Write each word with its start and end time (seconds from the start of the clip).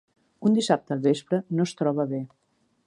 Un 0.49 0.55
dissabte 0.59 0.95
al 0.95 1.03
vespre 1.03 1.41
no 1.59 1.69
es 1.69 1.77
troba 1.83 2.09
bé. 2.15 2.23